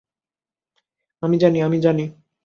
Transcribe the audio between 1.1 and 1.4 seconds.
আমি